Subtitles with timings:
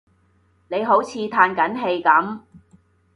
[0.69, 2.39] 你好似歎緊氣噉